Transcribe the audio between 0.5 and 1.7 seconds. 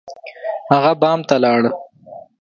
هغه بام ته لاړ.